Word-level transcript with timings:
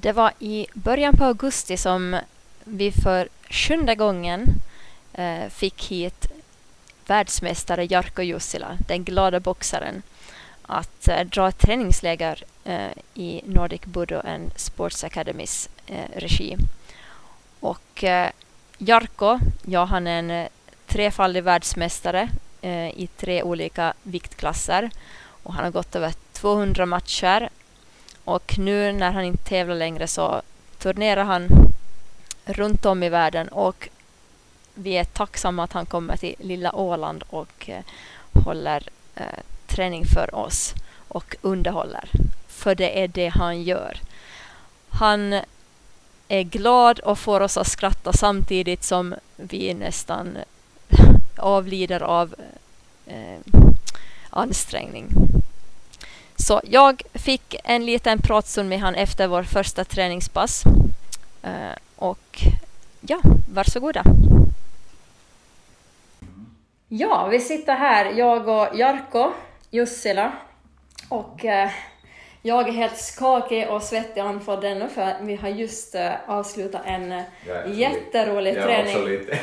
Det 0.00 0.12
var 0.12 0.32
i 0.38 0.66
början 0.74 1.16
på 1.16 1.24
augusti 1.24 1.76
som 1.76 2.16
vi 2.64 2.92
för 2.92 3.28
sjunde 3.50 3.94
gången 3.94 4.46
eh, 5.12 5.48
fick 5.48 5.84
hit 5.84 6.26
världsmästare 7.06 7.84
Jarkko 7.84 8.22
Jussila, 8.22 8.78
den 8.88 9.04
glada 9.04 9.40
boxaren, 9.40 10.02
att 10.62 11.08
eh, 11.08 11.20
dra 11.20 11.48
ett 11.48 11.58
träningsläger 11.58 12.44
eh, 12.64 12.90
i 13.14 13.42
Nordic 13.44 13.80
Budo 13.84 14.20
and 14.24 14.52
Sports 14.56 15.04
Academys 15.04 15.68
eh, 15.86 16.10
regi. 16.16 16.56
Och 17.60 18.04
eh, 18.04 18.30
Jarkko, 18.78 19.38
ja 19.62 19.84
han 19.84 20.06
är 20.06 20.18
en 20.18 20.30
eh, 20.30 20.48
trefaldig 20.86 21.42
världsmästare 21.42 22.28
eh, 22.60 22.88
i 22.88 23.08
tre 23.16 23.42
olika 23.42 23.94
viktklasser 24.02 24.90
och 25.42 25.54
han 25.54 25.64
har 25.64 25.70
gått 25.70 25.96
över 25.96 26.12
200 26.32 26.86
matcher 26.86 27.48
och 28.28 28.58
nu 28.58 28.92
när 28.92 29.12
han 29.12 29.24
inte 29.24 29.44
tävlar 29.44 29.74
längre 29.74 30.06
så 30.06 30.42
turnerar 30.78 31.24
han 31.24 31.48
runt 32.44 32.86
om 32.86 33.02
i 33.02 33.08
världen 33.08 33.48
och 33.48 33.88
vi 34.74 34.98
är 34.98 35.04
tacksamma 35.04 35.64
att 35.64 35.72
han 35.72 35.86
kommer 35.86 36.16
till 36.16 36.34
lilla 36.38 36.74
Åland 36.74 37.24
och 37.30 37.68
eh, 37.68 37.84
håller 38.44 38.88
eh, 39.14 39.40
träning 39.66 40.04
för 40.04 40.34
oss 40.34 40.74
och 41.08 41.36
underhåller. 41.42 42.10
För 42.48 42.74
det 42.74 43.02
är 43.02 43.08
det 43.08 43.28
han 43.28 43.62
gör. 43.62 44.00
Han 44.88 45.40
är 46.28 46.42
glad 46.42 46.98
och 46.98 47.18
får 47.18 47.40
oss 47.40 47.56
att 47.56 47.66
skratta 47.66 48.12
samtidigt 48.12 48.84
som 48.84 49.14
vi 49.36 49.74
nästan 49.74 50.38
avlider 51.36 52.02
av 52.02 52.34
eh, 53.06 53.38
ansträngning. 54.30 55.27
Så 56.48 56.60
jag 56.64 57.02
fick 57.14 57.56
en 57.64 57.86
liten 57.86 58.18
pratstund 58.18 58.68
med 58.68 58.80
han 58.80 58.94
efter 58.94 59.26
vår 59.26 59.42
första 59.42 59.84
träningspass. 59.84 60.62
Eh, 61.42 61.50
och 61.96 62.38
ja, 63.00 63.20
varsågoda. 63.52 64.02
Ja, 66.88 67.26
vi 67.26 67.40
sitter 67.40 67.74
här, 67.74 68.12
jag 68.12 68.48
och 68.48 68.78
Jarkko 68.78 69.32
Jussila. 69.70 70.32
Och 71.08 71.44
eh, 71.44 71.70
jag 72.42 72.68
är 72.68 72.72
helt 72.72 72.98
skakig 72.98 73.68
och 73.68 73.82
svettig 73.82 74.20
andfådd 74.20 74.64
ännu 74.64 74.88
för 74.88 75.14
vi 75.22 75.34
har 75.34 75.48
just 75.48 75.94
uh, 75.94 76.10
avslutat 76.26 76.82
en 76.84 77.12
uh, 77.12 77.22
jätterolig 77.66 78.56
jag 78.56 78.62
träning. 78.62 78.92
Jag 78.92 79.08
lite. 79.08 79.38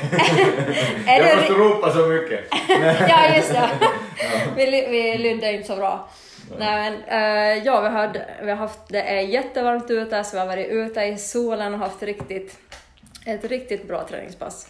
Jag 1.08 1.26
det 1.26 1.36
måste 1.36 1.54
ropa 1.54 1.92
så 1.92 2.08
mycket. 2.08 2.40
ja, 3.10 3.36
just 3.36 3.54
det. 3.54 3.70
vi, 4.56 4.66
ly- 4.66 4.90
vi 4.90 5.18
lydde 5.18 5.52
inte 5.52 5.68
så 5.68 5.76
bra. 5.76 6.10
Nej, 6.58 6.92
men, 6.92 7.04
eh, 7.04 7.64
ja, 7.64 7.82
vi 7.82 7.88
har, 7.88 8.26
vi 8.44 8.50
har 8.50 8.58
haft, 8.58 8.80
det 8.88 9.02
är 9.02 9.22
jättevarmt 9.22 9.92
ute 9.92 10.24
så 10.24 10.36
vi 10.36 10.40
har 10.40 10.48
varit 10.48 10.68
ute 10.68 11.02
i 11.02 11.18
solen 11.18 11.74
och 11.74 11.80
haft 11.80 12.04
riktigt, 12.04 12.60
ett 13.26 13.44
riktigt 13.46 13.88
bra 13.88 14.08
träningspass. 14.08 14.70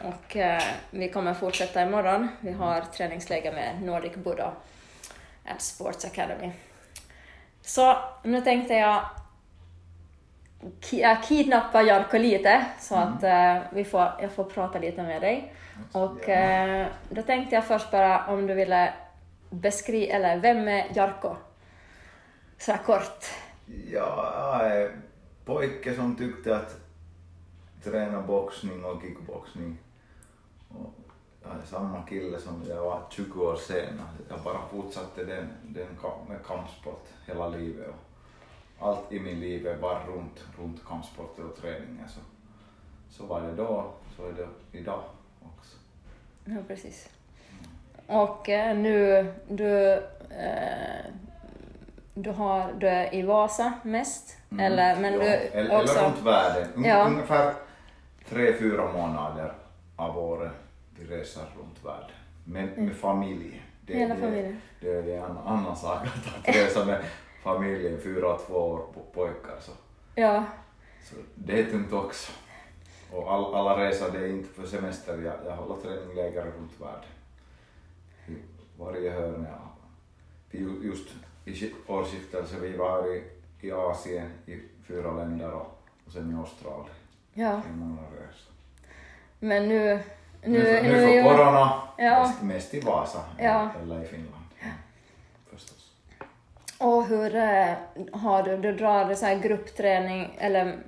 Och 0.00 0.36
eh, 0.36 0.62
vi 0.90 1.08
kommer 1.08 1.34
fortsätta 1.34 1.82
imorgon. 1.82 2.28
Vi 2.40 2.52
har 2.52 2.80
träningsläger 2.80 3.52
med 3.52 3.82
Nordic 3.82 4.14
Budo 4.14 4.50
and 5.48 5.60
Sports 5.60 6.04
Academy. 6.04 6.50
Så 7.62 7.96
nu 8.22 8.40
tänkte 8.40 8.74
jag 8.74 9.04
jag 10.90 11.22
kidnappa 11.22 11.82
Jarkko 11.82 12.18
lite 12.18 12.64
så 12.80 12.94
att 12.94 13.22
eh, 13.22 13.56
vi 13.72 13.84
får, 13.84 14.12
jag 14.20 14.32
får 14.32 14.44
prata 14.44 14.78
lite 14.78 15.02
med 15.02 15.22
dig. 15.22 15.52
Och 15.92 16.28
eh, 16.28 16.86
då 17.10 17.22
tänkte 17.22 17.54
jag 17.54 17.64
först 17.64 17.90
bara 17.90 18.26
om 18.26 18.46
du 18.46 18.54
ville 18.54 18.92
beskriva, 19.52 20.12
eller 20.12 20.40
vem 20.40 20.68
är 20.68 20.92
Jarkko? 20.94 21.36
Så 22.58 22.76
kort. 22.86 23.24
Ja, 23.92 24.60
jag 24.60 24.76
är 24.76 24.96
pojke 25.44 25.94
som 25.94 26.16
tyckte 26.16 26.56
att 26.56 26.80
träna 27.84 28.22
boxning 28.22 28.84
och 28.84 29.02
kickboxning. 29.02 29.78
Och 30.68 30.94
jag 31.42 31.52
är 31.52 31.66
samma 31.66 32.02
kille 32.02 32.38
som 32.38 32.62
jag 32.68 32.82
var 32.82 33.02
20 33.10 33.44
år 33.44 33.56
senare. 33.56 34.16
Jag 34.28 34.40
bara 34.42 34.68
fortsatte 34.70 35.24
den, 35.24 35.48
den 35.62 35.86
med 36.28 36.46
kampsport 36.46 37.08
hela 37.26 37.48
livet. 37.48 37.88
Och 38.78 38.88
allt 38.88 39.12
i 39.12 39.20
min 39.20 39.40
liv 39.40 39.78
var 39.80 40.06
runt, 40.06 40.44
runt 40.58 40.84
kampsporter 40.86 41.44
och 41.44 41.56
träningen. 41.56 42.08
Så, 42.08 42.20
så 43.10 43.26
var 43.26 43.42
det 43.42 43.52
då, 43.52 43.92
så 44.16 44.28
är 44.28 44.32
det 44.32 44.78
idag 44.78 45.02
också. 45.40 45.76
Ja, 46.44 46.56
precis. 46.68 47.08
Och 48.12 48.48
eh, 48.48 48.76
nu, 48.76 49.26
du, 49.48 49.92
eh, 49.92 50.00
du, 52.14 52.30
har, 52.30 52.72
du 52.72 52.88
är 52.88 53.14
i 53.14 53.22
Vasa 53.22 53.72
mest, 53.82 54.36
Mm. 54.50 54.64
eller, 54.72 54.96
men 55.00 55.12
ja, 55.12 55.18
du 55.18 55.24
eller, 55.26 55.80
också... 55.82 55.98
eller 55.98 56.08
runt 56.08 56.22
världen. 56.22 56.84
Ja. 56.84 57.06
Ungefär 57.06 57.54
tre, 58.28 58.52
fyra 58.52 58.92
månader 58.92 59.52
av 59.96 60.18
året 60.18 60.52
vi 60.98 61.16
reser 61.16 61.40
runt 61.42 61.84
världen. 61.84 62.10
Med, 62.44 62.78
med 62.78 62.96
familj. 62.96 63.62
Det, 63.86 63.94
Hela 63.94 64.14
det, 64.14 64.20
familjen. 64.20 64.60
Det 64.80 64.88
är 64.90 65.16
en 65.24 65.38
annan, 65.46 65.76
sak 65.76 65.98
att, 66.06 66.54
resa 66.56 66.84
med 66.84 67.00
familjen, 67.42 68.00
fyra 68.04 68.34
och 68.34 68.46
två 68.46 68.54
år 68.54 68.78
po- 68.78 69.14
pojkar. 69.14 69.56
Så, 69.60 69.72
Ja, 70.14 70.44
så 71.04 71.14
det 71.34 71.60
är 71.60 71.64
tungt 71.64 71.92
också. 71.92 72.32
Och 73.12 73.32
all, 73.32 73.54
alla 73.54 73.84
resor, 73.86 74.10
det 74.12 74.18
är 74.18 74.28
inte 74.28 74.48
för 74.60 74.66
semester, 74.66 75.12
jag, 75.22 75.34
jag 75.46 75.56
håller 75.56 75.80
träningsläger 75.82 76.42
runt 76.42 76.80
världen. 76.80 77.08
I 78.76 78.80
varje 78.82 79.10
hörn. 79.10 79.46
Ja. 79.50 80.58
Just 80.82 81.08
i 81.44 81.50
sk- 81.52 81.74
årsskiftet 81.86 82.48
så 82.48 82.56
vi 82.60 82.76
var 82.76 83.14
i, 83.16 83.22
i 83.60 83.72
Asien 83.72 84.30
i 84.46 84.58
fyra 84.88 85.12
länder 85.12 85.52
och, 85.52 85.82
och 86.06 86.12
sen 86.12 86.32
i 86.32 86.38
Australien. 86.38 86.94
ja. 87.34 87.62
En 87.68 87.78
månad 87.78 88.04
resa. 88.12 88.50
Men 89.38 89.68
nu... 89.68 89.98
Nu, 90.44 90.58
Nu, 90.58 90.82
nu, 90.82 91.22
för 91.22 91.22
corona, 91.22 91.82
Ja. 91.98 92.20
mest, 92.22 92.42
mest 92.42 92.74
i 92.74 92.80
Vasa 92.80 93.24
Ja. 93.38 93.70
eller 93.82 94.02
i 94.04 94.06
Finland. 94.06 94.44
Ja. 94.60 94.66
Förstås. 95.50 95.92
Och 96.80 97.06
hur 97.06 97.34
eh, 97.36 97.72
har 98.12 98.42
du, 98.42 98.56
du 98.56 98.72
drar 98.72 99.14
så 99.14 99.26
här 99.26 99.38
gruppträning, 99.38 100.36
eller 100.38 100.78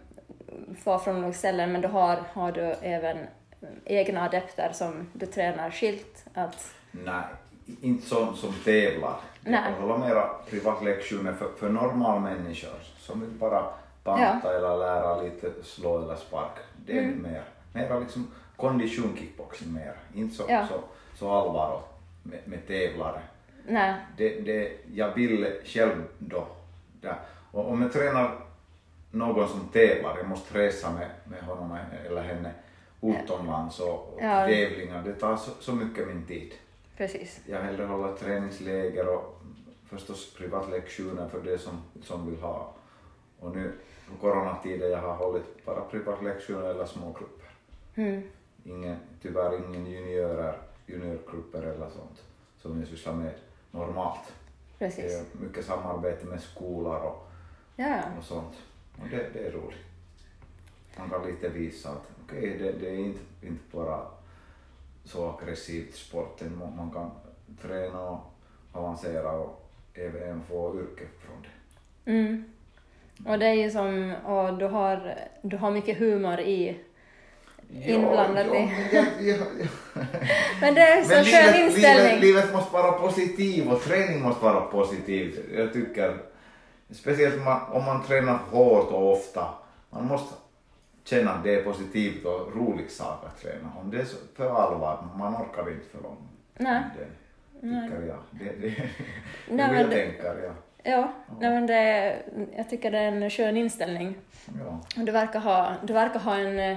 far 0.85 0.99
från 0.99 1.21
några 1.21 1.33
ställen, 1.35 1.73
men 1.73 1.81
du 1.81 1.89
har, 1.89 2.17
har 2.33 2.53
du 2.53 2.61
även 2.63 3.19
egna 3.85 4.23
adepter 4.25 4.73
som 4.73 5.11
du 5.13 5.27
tränar 5.27 5.71
skilt? 5.71 6.25
Att, 6.35 6.75
Nej, 6.91 7.25
inte 7.81 8.07
som, 8.09 8.37
som 8.37 8.53
tävlar. 8.65 9.17
Nej. 9.41 9.73
Jag 9.81 9.87
håller 9.87 10.07
mera 10.09 10.29
privatlektioner 10.51 11.33
för, 11.33 11.49
för 11.59 11.69
normal 11.69 12.21
människor 12.21 12.71
som 12.99 13.21
vill 13.21 13.31
bara 13.31 13.65
banta 14.05 14.57
eller 14.57 14.77
lära 14.77 15.23
lite 15.23 15.53
slå 15.63 16.03
eller 16.03 16.17
spark. 16.17 16.59
Det 16.87 16.99
är 16.99 17.03
Mm. 17.03 17.23
mer, 17.23 17.43
mera 17.73 17.99
liksom 17.99 18.31
kondition 18.57 19.17
kickboxing 19.19 19.73
mer. 19.73 19.95
Inte 20.15 20.35
så, 20.37 20.43
Ja. 20.49 20.67
så, 20.69 20.81
så 21.19 21.31
allvar 21.33 21.83
med, 22.23 22.39
med 22.45 22.67
tävlare. 22.67 23.21
nej, 23.69 23.95
Det, 24.17 24.41
det, 24.41 24.73
jag 24.95 25.15
vill 25.15 25.47
själv 25.65 26.03
då. 26.19 26.47
Där. 27.01 27.17
Och 27.53 27.71
om 27.71 27.83
jag 27.83 27.93
tränar 27.93 28.35
någon 29.11 29.49
som 29.49 29.69
tävlar, 29.73 30.17
jag 30.19 30.29
måste 30.29 30.59
resa 30.59 30.91
med, 30.93 31.11
med 31.25 31.43
honom 31.43 31.79
eller 32.07 32.23
henne 32.23 32.51
utomlands 33.03 33.81
och, 33.81 33.89
och 33.89 34.19
Ja. 34.23 34.47
tävlingar, 34.47 35.03
det 35.03 35.13
tar 35.13 35.37
så, 35.37 35.51
så 35.61 35.73
mycket 35.73 36.09
min 36.09 36.27
tid. 36.27 36.53
Precis. 36.97 37.41
Jag 37.47 37.61
hellre 37.61 37.85
håller 37.85 38.17
träningsläger 38.17 39.09
och 39.09 39.41
förstås 39.85 40.35
privatlektioner 40.35 41.29
för 41.29 41.41
det 41.41 41.59
som, 41.59 41.83
som 42.03 42.31
vill 42.31 42.41
ha. 42.41 42.73
Och 43.39 43.57
nu 43.57 43.73
på 44.09 44.17
coronatiden 44.17 44.91
jag 44.91 44.99
har 44.99 45.15
hållit 45.15 45.65
bara 45.65 45.81
privatlektioner 45.81 46.71
eller 46.71 46.87
smågrupper. 46.87 47.49
Mm. 47.95 48.23
Ingen, 48.65 48.97
tyvärr 49.23 49.65
ingen 49.65 49.87
juniorer, 49.87 50.59
juniorgrupper 50.87 51.63
eller 51.63 51.91
sånt 51.91 52.23
som 52.59 52.79
jag 52.81 52.89
sysslar 52.89 53.13
med 53.13 53.35
normalt. 53.71 54.33
Det 54.79 54.85
Precis. 54.85 55.13
är 55.15 55.45
mycket 55.45 55.65
samarbete 55.65 56.27
med 56.27 56.43
skolor 56.43 56.97
och, 56.97 57.31
Ja, 57.77 58.03
och 58.19 58.25
sånt. 58.25 58.55
Och 59.03 59.09
det, 59.11 59.31
det 59.33 59.47
är 59.47 59.51
roligt. 59.51 59.79
Man 60.99 61.11
kan 61.11 61.27
lite 61.27 61.49
visa 61.49 61.91
att 61.91 62.11
okej, 62.25 62.59
det, 62.59 62.73
det 62.73 62.91
är 62.91 62.99
inte, 62.99 63.21
inte 63.43 63.63
bara 63.77 64.07
så 65.05 65.39
aggressivt 65.39 65.95
sporten, 65.95 66.59
man 66.77 66.91
kan 66.91 67.11
träna 67.63 68.01
och 68.01 68.21
avancera 68.73 69.31
och 69.31 69.71
även 69.95 70.43
få 70.43 70.75
yrke 70.81 71.05
från 71.21 71.43
det. 71.43 72.11
mm. 72.11 72.45
Och 73.27 73.39
det 73.39 73.47
är 73.47 73.55
ju 73.55 73.71
som, 73.71 74.15
och 74.25 74.59
du 74.59 74.67
har, 74.67 75.19
du 75.43 75.57
har 75.57 75.71
mycket 75.71 75.99
humor 75.99 76.41
i 76.41 76.77
inblandat 77.71 78.47
ja, 78.93 79.01
i. 79.21 79.69
men 80.61 80.75
det 80.75 80.81
är 80.81 81.03
så 81.03 81.09
Men 81.09 81.25
skön 81.25 81.53
livet, 81.53 81.73
inställning. 81.73 82.07
livet, 82.07 82.21
livet 82.21 82.53
måste 82.53 82.73
vara 82.73 82.93
positiv 82.93 83.73
och 83.73 83.83
träning 83.83 84.23
måste 84.23 84.45
vara 84.45 84.61
positiv. 84.61 85.39
Jag 85.57 85.73
tycker, 85.73 86.17
speciellt 86.91 87.35
om 87.37 87.45
man, 87.45 87.61
om 87.73 87.85
man 87.85 88.03
tränar 88.03 88.39
hårt 88.51 88.91
och 88.93 89.13
ofta, 89.13 89.49
man 89.91 90.05
måste 90.05 90.35
känna 91.05 91.31
att 91.31 91.45
det 91.45 91.55
är 91.55 91.63
positivt 91.65 92.25
och 92.25 92.57
roligt 92.57 92.93
sak 92.93 93.25
att 93.27 93.41
träna. 93.43 93.73
Om 93.81 93.91
det 93.91 94.01
är 94.01 94.05
så 94.05 94.17
för 94.37 94.51
allvar, 94.63 95.09
man 95.19 95.35
orkar 95.35 95.71
inte 95.73 95.89
för 95.89 96.03
långt. 96.03 96.19
Nej. 96.57 96.83
Det 97.61 97.83
tycker 97.83 98.07
jag. 98.09 98.19
Det, 98.31 98.45
det, 98.45 98.69
det 98.69 98.89
Nej, 99.49 99.69
men 99.69 99.75
jag 99.81 99.91
det- 99.91 99.95
tänka, 99.97 100.35
ja. 100.43 100.51
Ja, 100.87 101.13
nej 101.41 101.51
men 101.51 101.67
det, 101.67 102.17
jag 102.57 102.71
tycker 102.71 102.91
det 102.91 102.99
är 102.99 103.09
en 103.13 103.31
skön 103.31 103.57
inställning. 103.57 104.15
Ja. 104.65 104.81
Du 105.05 105.13
verkar 105.13 105.41
ha, 105.41 105.73
du 105.83 105.93
verkar 105.93 106.21
ha 106.21 106.37
en, 106.37 106.77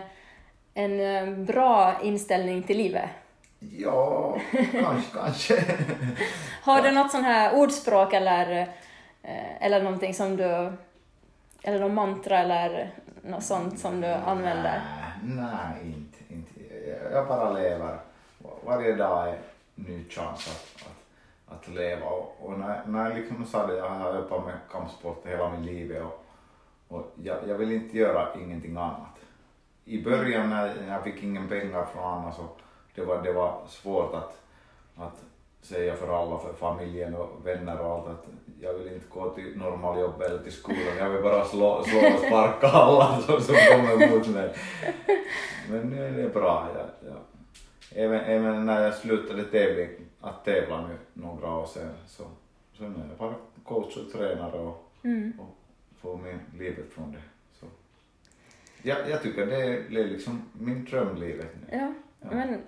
en 0.74 1.00
eh, 1.00 1.38
bra 1.46 1.94
inställning 2.04 2.64
till 2.64 2.78
livet. 2.78 3.10
Ja, 3.60 4.38
kanske, 4.72 5.12
kanske. 5.20 5.64
Har 6.62 6.82
du 6.82 6.92
något 6.92 7.12
sånt 7.12 7.26
här 7.26 7.56
ordspråk 7.56 8.14
eller, 8.14 8.62
eh, 9.24 9.66
eller 9.66 9.84
någonting 9.84 10.14
som 10.14 10.36
du, 10.38 10.72
eller 11.64 11.80
någon 11.80 11.94
mantra 11.94 12.40
eller 12.40 12.90
något 13.28 13.44
sånt 13.44 13.80
som 13.80 14.02
du 14.02 14.08
använder? 14.08 14.82
Nej, 15.24 15.36
nej 15.36 15.94
inte, 15.96 16.34
inte. 16.34 16.60
Jag 17.12 17.28
bara 17.28 17.52
lever. 17.52 18.00
Varje 18.66 18.96
dag 18.96 19.30
är 19.30 19.34
en 19.76 19.84
ny 19.84 20.10
chans 20.10 20.48
att, 20.48 20.88
att, 20.88 21.58
att 21.58 21.68
leva. 21.68 22.06
Och, 22.06 22.38
och 22.40 22.60
när, 22.60 22.86
när 22.86 23.10
jag 23.10 23.18
liksom 23.18 23.46
sa 23.46 23.68
det, 23.68 23.78
jag 23.78 23.90
har 23.90 24.16
jobbat 24.16 24.46
med 24.46 24.56
kampsport 24.72 25.26
hela 25.26 25.50
mitt 25.50 25.66
liv 25.66 25.98
och, 25.98 26.26
och 26.88 27.12
jag, 27.24 27.38
jag 27.48 27.58
vill 27.58 27.72
inte 27.72 27.98
göra 27.98 28.28
ingenting 28.40 28.78
annat. 28.78 29.20
I 29.86 30.04
början 30.04 30.50
när 30.50 30.88
jag 30.88 31.04
fick 31.04 31.24
ingen 31.24 31.48
pengar 31.48 31.86
från 31.86 32.04
Anna 32.04 32.32
så 32.32 32.48
det 32.96 33.06
var, 33.06 33.22
det 33.22 33.34
var 33.34 33.62
svårt 33.68 34.14
att, 34.14 34.42
att 34.96 35.24
säga 35.68 35.96
för 35.96 36.22
alla, 36.22 36.40
för 36.40 36.54
familjen 36.54 37.16
och 37.16 37.30
vänner 37.48 37.80
och 37.82 37.92
allt 37.92 38.08
att 38.08 38.26
jag 38.62 38.74
vill 38.74 38.94
inte 38.94 39.06
gå 39.10 39.30
till 39.30 39.58
normaljobb 39.58 40.22
eller 40.22 40.44
till 40.44 40.52
skolan, 40.54 40.98
jag 41.00 41.10
vill 41.10 41.24
bara 41.24 41.46
slå, 41.46 41.84
slå 41.84 42.00
och 42.00 42.20
sparka 42.28 42.68
alla 42.68 43.22
som, 43.22 43.42
som 43.42 43.56
kommer 43.56 44.12
mot 44.18 44.28
mig. 44.28 44.54
Men 45.70 45.82
nu 45.90 46.06
är 46.06 46.12
det 46.12 46.30
bra. 46.34 46.68
Jag, 46.76 47.12
jag, 47.12 47.20
även, 48.06 48.20
även 48.20 48.66
när 48.66 48.82
jag 48.82 48.94
slutade 48.96 49.44
tävling, 49.44 49.90
att 50.22 50.46
tävla 50.46 50.88
nu 50.88 50.96
några 51.14 51.52
år 51.56 51.66
sedan 51.66 51.94
så, 52.08 52.24
så 52.74 52.84
nu 52.84 52.96
är 53.04 53.08
jag 53.10 53.18
bara 53.18 53.34
coach 53.64 53.98
och 53.98 54.12
tränare 54.12 54.60
och, 54.60 54.84
Mm. 55.04 55.34
och 55.40 55.56
får 56.02 56.18
min 56.18 56.40
livet 56.60 56.86
från 56.92 57.12
det. 57.12 57.22
Så. 57.60 57.66
Jag, 58.82 59.10
jag 59.10 59.22
tycker 59.22 59.46
det 59.46 59.56
är, 59.64 59.84
det 59.90 60.02
är 60.02 60.06
liksom 60.08 60.42
min 60.54 60.86
drömlivet 60.86 61.48
nu. 61.62 61.78
Ja, 61.78 61.94
Ja. 62.22 62.28
men 62.32 62.62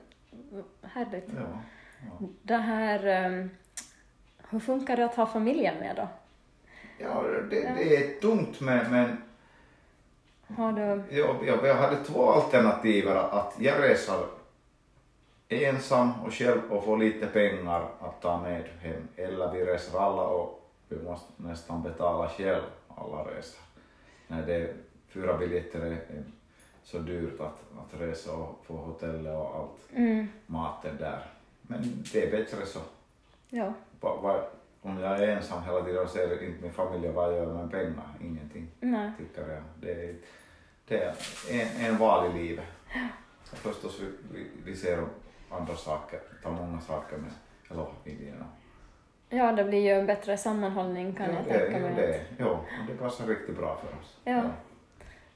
härligt. 0.81 1.27
Ja, 1.35 1.59
ja. 2.05 2.27
Det 2.41 2.55
här, 2.55 3.05
ehm, 3.05 3.49
hur 4.49 4.59
funkar 4.59 4.97
det 4.97 5.05
att 5.05 5.15
ha 5.15 5.25
familjen 5.25 5.79
med 5.79 5.95
då? 5.95 6.07
ja 6.97 7.23
det, 7.49 7.73
det 7.77 7.95
är 7.95 8.19
tungt 8.19 8.61
men, 8.61 8.91
men 8.91 9.17
Har 10.47 10.71
du, 10.71 11.17
jag, 11.17 11.47
jag, 11.47 11.65
jag 11.65 11.75
hade 11.75 12.03
två 12.03 12.29
alternativ. 12.29 13.09
Att 13.09 13.55
jag 13.59 13.83
reser 13.83 14.25
ensam 15.49 16.11
och 16.25 16.33
själv 16.33 16.61
och 16.71 16.85
får 16.85 16.97
lite 16.97 17.27
pengar 17.27 17.87
att 17.99 18.21
ta 18.21 18.41
med 18.41 18.63
hem. 18.81 19.07
Eller 19.15 19.51
vi 19.51 19.65
reser 19.65 19.99
alla 19.99 20.27
och 20.27 20.69
vi 20.87 21.03
måste 21.03 21.33
nästan 21.37 21.83
betala 21.83 22.29
själv 22.29 22.63
alla 22.87 23.23
resor. 23.23 23.61
När 24.27 24.45
det 24.45 24.55
är, 24.55 24.73
fyra 25.07 25.37
biljetter 25.37 25.79
är 25.79 25.91
är 25.91 26.23
så 26.83 26.99
dyrt 26.99 27.39
att, 27.39 27.59
att 27.79 28.01
resa 28.01 28.33
och 28.33 28.65
få 28.67 28.73
hotellet 28.73 29.35
och 29.35 29.55
allt, 29.55 29.95
mm, 29.95 30.27
maten 30.45 30.97
där. 30.99 31.25
Men 31.71 32.03
det 32.13 32.23
är 32.23 32.31
bättre 32.31 32.65
så. 32.65 32.79
ja, 33.49 33.73
Va, 33.99 34.15
va, 34.21 34.43
om 34.81 34.99
jag 34.99 35.19
är 35.19 35.27
ensam 35.27 35.63
hela 35.63 35.81
tiden 35.81 36.03
och 36.03 36.09
ser 36.09 36.43
inte 36.43 36.61
min 36.61 36.73
familj, 36.73 37.07
vad 37.07 37.33
gör 37.33 37.43
jag 37.43 37.55
med 37.55 37.71
pengar? 37.71 38.03
Ingenting 38.21 38.67
nej, 38.79 39.11
tycker 39.17 39.41
jag. 39.41 39.63
Det 39.81 39.91
är, 39.91 40.15
det 40.87 41.03
är 41.03 41.15
en, 41.49 41.85
en 41.85 41.97
val 41.97 42.31
i 42.31 42.43
livet. 42.43 42.65
Förstås 43.43 44.01
vi, 44.33 44.47
vi, 44.65 44.75
ser 44.75 45.05
andra 45.49 45.75
saker, 45.75 46.19
tar 46.43 46.51
många 46.51 46.81
saker 46.81 47.17
med 47.17 47.31
familjen. 47.63 48.43
ja 49.29 49.51
det 49.51 49.63
blir 49.63 49.79
ju 49.79 49.91
en 49.91 50.05
bättre 50.05 50.37
sammanhållning 50.37 51.15
kan 51.15 51.33
jag 51.33 51.45
det, 51.45 51.59
tänka 51.59 51.79
mig. 51.79 51.95
det, 51.95 52.25
jo, 52.39 52.47
och 52.49 52.85
det 52.87 52.93
passar 52.93 53.27
riktigt 53.27 53.57
bra 53.57 53.77
för 53.77 53.99
oss. 53.99 54.17
Ja. 54.23 54.43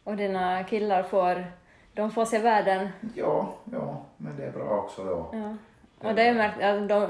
Och 0.03 0.17
dina 0.17 0.63
killar 0.63 1.03
får, 1.03 1.45
de 1.93 2.11
får 2.11 2.25
se 2.25 2.39
världen. 2.39 2.89
ja, 3.15 3.55
ja, 3.71 4.05
men 4.17 4.37
det 4.37 4.45
är 4.45 4.51
bra 4.51 4.79
också. 4.79 5.01
Ja. 5.05 5.39
Ja. 5.39 5.55
Och 6.03 6.15
det 6.15 6.21
är 6.21 6.33
märkt 6.33 6.63
att 6.63 6.89
de, 6.89 7.07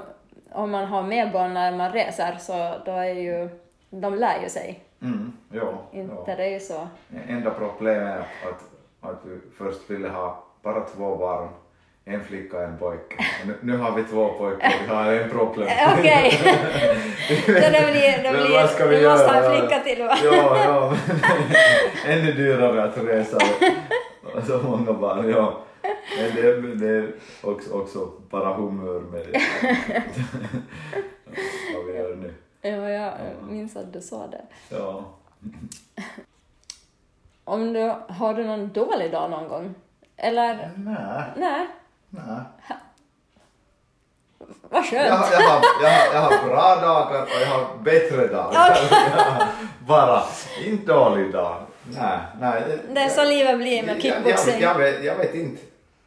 om 0.52 0.72
man 0.72 0.86
har 0.86 1.04
med 1.04 1.32
barn 1.32 1.54
när 1.54 1.72
man 1.72 1.92
reser 1.92 2.36
så 2.40 2.74
då 2.86 2.92
är 2.92 3.14
ju, 3.14 3.50
de 3.90 4.16
lär 4.16 4.42
ju 4.44 4.50
sig. 4.50 4.80
Mm, 5.02 5.34
ja, 5.52 5.74
Inte 5.92 6.16
ja. 6.28 6.36
det 6.36 6.44
är 6.44 6.50
ju 6.50 6.60
så. 6.60 6.88
Enda 7.28 7.52
problemet 7.52 8.08
är 8.08 8.20
att, 8.50 8.64
att, 9.02 9.20
vi 9.26 9.40
först 9.58 9.90
ville 9.90 10.10
ha 10.10 10.44
bara 10.62 10.86
två 10.86 11.16
barn, 11.16 11.50
en 12.06 12.24
flicka 12.24 12.58
och 12.58 12.64
en 12.64 12.78
pojke. 12.78 13.26
Nu, 13.46 13.56
nu 13.62 13.78
har 13.78 13.92
vi 13.92 14.04
två 14.04 14.28
pojkar, 14.28 14.74
vi 14.88 14.94
har 14.96 15.14
en 15.14 15.30
problem. 15.30 15.68
Okej. 16.00 16.32
Så 17.46 17.52
det 17.52 17.92
blir, 17.92 18.24
det 18.24 18.32
blir, 18.32 18.58
vad 18.58 18.70
ska 18.70 18.86
vi 18.86 19.00
du 19.00 19.10
måste 19.10 19.28
ha 19.28 19.44
en 19.44 19.60
flicka 19.60 19.80
till 19.80 20.04
va? 20.04 20.18
Ja, 20.24 20.58
ja, 20.66 20.94
ännu 22.08 22.32
dyrare 22.32 22.84
att 22.84 22.98
resa 22.98 23.38
så 24.48 24.58
många 24.58 24.94
barn, 24.94 25.30
ja. 25.30 25.60
Men 26.18 26.36
det, 26.36 26.62
det 26.76 26.88
är 26.90 27.14
också, 27.42 27.74
också 27.74 28.12
bara 28.30 28.54
humör 28.54 29.00
med 29.00 29.22
det. 29.26 29.42
Vad 31.76 31.86
vi 31.86 31.94
gör 31.98 32.16
nu. 32.16 32.34
Ja, 32.62 32.90
jag 32.90 33.14
minns 33.50 33.76
att 33.76 33.94
du 33.94 34.02
sa 34.02 34.28
det. 34.28 34.42
Ja. 34.70 35.06
Om 37.44 37.74
du, 37.74 37.94
har 38.08 38.34
du 38.34 38.44
någon 38.44 38.74
dålig 38.74 39.12
dag 39.12 39.30
någon 39.32 39.48
gång? 39.48 39.76
Eller? 40.18 40.72
Nej, 40.78 41.24
Nej, 41.36 41.68
nej. 42.10 42.46
vad 44.70 44.86
skönt. 44.86 45.08
Jag, 45.08 45.16
har- 45.16 45.32
jag, 45.34 45.40
har, 45.50 45.62
jag, 45.82 45.90
har, 45.90 46.14
jag 46.14 46.22
har 46.22 46.48
bra 46.48 46.76
dagar 46.76 47.22
och 47.22 47.28
jag 47.42 47.48
har 47.48 47.78
bättre 47.84 48.28
dagar. 48.28 48.78
Bara, 49.88 50.24
inte 50.66 50.94
dålig 50.94 51.32
dag. 51.32 51.66
Nej, 51.84 52.20
nej. 52.40 52.64
Det 52.94 53.00
är 53.02 53.10
så 53.10 53.24
livet 53.24 53.58
blir 53.58 53.84
med 53.84 53.96
Jag, 53.96 54.02
kickboxing. 54.02 54.62
jag, 54.62 54.72
jag, 54.72 54.78
vet, 54.78 55.04
jag 55.04 55.16
vet 55.16 55.34
inte 55.36 55.62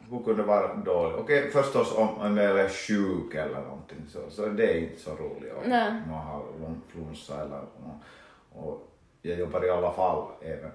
hur 0.09 0.23
kunde 0.23 0.43
vara 0.43 0.75
dålig. 0.75 1.17
Okej, 1.19 1.51
förstås 1.51 1.95
om, 1.95 2.37
jag 2.37 2.59
är 2.59 2.69
sjuk 2.69 3.35
eller 3.35 3.61
någonting 3.61 4.05
så, 4.07 4.19
så 4.29 4.45
det 4.45 4.73
är 4.73 4.79
inte 4.79 5.01
så 5.01 5.11
roligt 5.15 5.53
om 5.63 5.69
man 6.09 6.25
har 6.25 6.43
influensa 6.69 7.41
eller 7.41 7.61
och, 7.61 8.67
och 8.67 8.87
jag 9.21 9.39
jobbar 9.39 9.65
i 9.65 9.69
alla 9.69 9.91
fall 9.91 10.27
även 10.41 10.71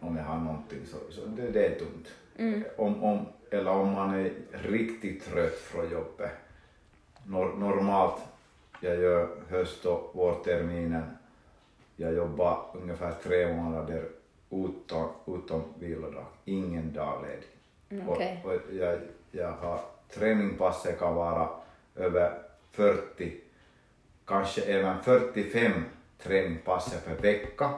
om 0.00 0.16
jag 0.16 0.24
har 0.24 0.38
någonting 0.38 0.80
så, 0.86 0.96
så 1.12 1.26
det, 1.26 1.50
det 1.50 1.66
är 1.66 1.78
tungt. 1.78 2.08
Mm. 2.36 2.64
Om, 2.76 3.04
om, 3.04 3.26
eller 3.50 3.70
om 3.70 3.92
man 3.92 4.14
är 4.14 4.32
riktigt 4.50 5.24
trött 5.24 5.58
från 5.58 5.90
jobbet. 5.90 6.30
Nor, 7.26 7.52
normalt, 7.58 8.22
jag 8.80 9.00
gör 9.00 9.28
höst 9.48 9.86
och 9.86 10.10
vårterminen, 10.14 11.04
jag 11.96 12.14
jobbar 12.14 12.66
ungefär 12.72 13.12
tre 13.22 13.54
månader 13.54 14.08
utan, 14.50 15.08
utan 15.26 15.62
vilodag, 15.78 16.26
ingen 16.44 16.92
dag 16.92 17.22
ledig. 17.22 17.48
Mm, 17.92 18.08
Och, 18.08 18.16
och 18.44 18.60
jag, 18.72 18.98
jag 19.30 19.52
har 19.52 19.80
träningspasset 20.14 20.98
kan 20.98 21.14
vara 21.14 21.48
över 21.96 22.38
40, 22.70 23.32
kanske 24.24 24.62
även 24.62 25.02
45 25.02 25.72
träningspasset 26.18 27.04
per 27.06 27.14
vecka. 27.16 27.70